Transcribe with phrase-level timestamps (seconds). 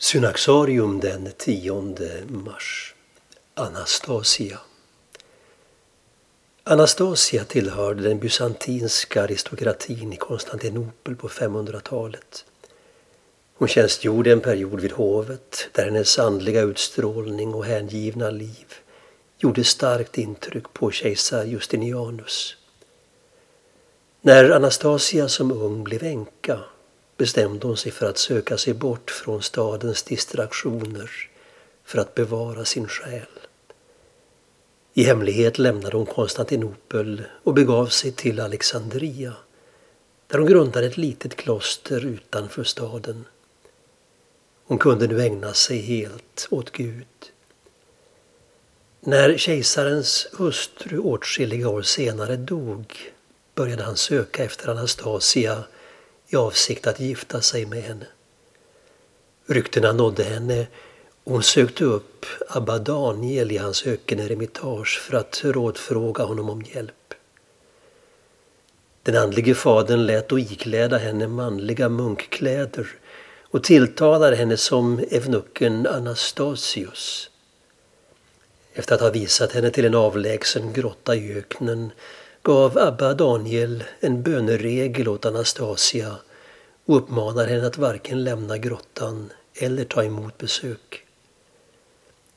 [0.00, 1.72] Synaxarium den 10
[2.28, 2.94] mars.
[3.54, 4.58] Anastasia.
[6.64, 12.44] Anastasia tillhörde den bysantinska aristokratin i Konstantinopel på 500-talet.
[13.54, 18.74] Hon tjänstgjorde en period vid hovet där hennes andliga utstrålning och hängivna liv
[19.38, 22.56] gjorde starkt intryck på kejsar Justinianus.
[24.20, 26.60] När Anastasia som ung blev änka
[27.18, 31.10] bestämde hon sig för att söka sig bort från stadens distraktioner
[31.84, 33.26] för att bevara sin själ.
[34.94, 39.32] I hemlighet lämnade hon Konstantinopel och begav sig till Alexandria
[40.26, 43.24] där hon grundade ett litet kloster utanför staden.
[44.64, 47.06] Hon kunde nu ägna sig helt åt Gud.
[49.00, 53.12] När kejsarens hustru åtskilliga år senare dog
[53.54, 55.64] började han söka efter Anastasia
[56.28, 58.06] i avsikt att gifta sig med henne.
[59.46, 60.66] Ryktena nådde henne
[61.24, 67.14] och hon sökte upp Abba Daniel i hans ökeneremitage för att rådfråga honom om hjälp.
[69.02, 72.88] Den andlige fadern lät då ikläda henne manliga munkkläder
[73.50, 77.30] och tilltalade henne som evnucken Anastasius.
[78.72, 81.90] Efter att ha visat henne till en avlägsen grotta i öknen
[82.42, 86.16] gav Abba Daniel en böneregel åt Anastasia
[86.88, 91.04] och uppmanar henne att varken lämna grottan eller ta emot besök.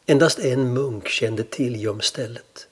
[0.05, 2.67] Endast en munk kände till gömstället.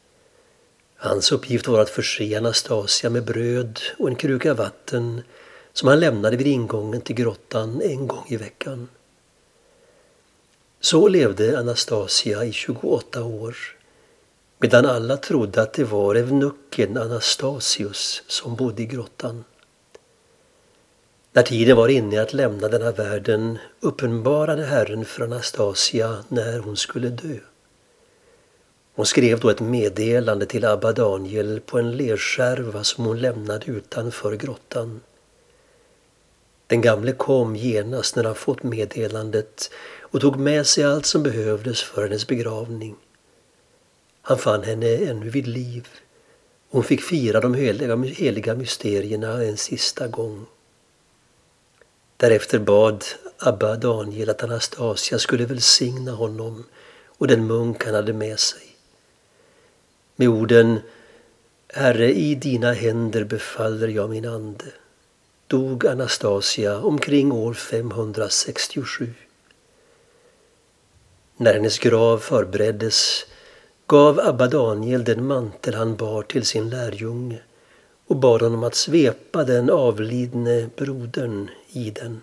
[0.96, 5.22] Hans uppgift var att förse Anastasia med bröd och en kruka vatten
[5.74, 8.88] som han lämnade vid ingången till grottan en gång i veckan.
[10.80, 13.58] Så levde Anastasia i 28 år
[14.58, 19.44] medan alla trodde att det var evnucken Anastasius som bodde i grottan.
[21.34, 27.10] När tiden var inne att lämna denna världen uppenbarade Herren för Anastasia när hon skulle
[27.10, 27.38] dö.
[28.96, 34.36] Hon skrev då ett meddelande till Abba Daniel på en lerskärva som hon lämnade utanför
[34.36, 35.02] grottan.
[36.68, 41.82] Den gamle kom genast när han fått meddelandet och tog med sig allt som behövdes
[41.82, 42.96] för hennes begravning.
[44.22, 45.88] Han fann henne ännu vid liv.
[46.70, 50.46] Hon fick fira de heliga, mysterierna en sista gång.
[52.20, 53.06] Därefter bad
[53.38, 56.66] Abba Daniel att Anastasia skulle välsigna honom
[57.08, 58.62] och den munk han hade med sig.
[60.16, 60.80] Med orden
[61.68, 64.66] Herre, i dina händer befaller jag min ande
[65.48, 69.14] dog Anastasia omkring år 567.
[71.38, 73.26] När hennes grav förbereddes
[73.88, 77.40] gav Abba Daniel den mantel han bar till sin lärjunge
[78.10, 82.22] och bad honom att svepa den avlidne brodern i den.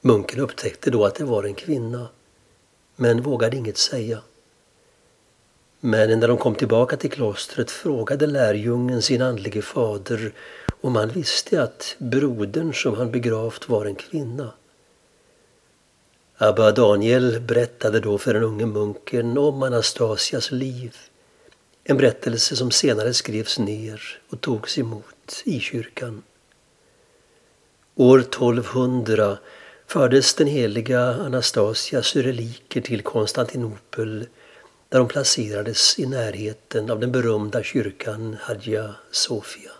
[0.00, 2.08] Munken upptäckte då att det var en kvinna,
[2.96, 4.18] men vågade inget säga.
[5.80, 10.32] Men när de kom tillbaka till klostret frågade lärjungen sin andlige fader
[10.80, 14.52] om han visste att brodern som han begravt var en kvinna.
[16.36, 20.96] Abba Daniel berättade då för den unge munken om Anastasias liv.
[21.84, 26.22] En berättelse som senare skrevs ner och togs emot i kyrkan.
[27.94, 29.38] År 1200
[29.86, 34.26] fördes den heliga Anastasias reliker till Konstantinopel
[34.88, 39.70] där de placerades i närheten av den berömda kyrkan Hagia Sofia.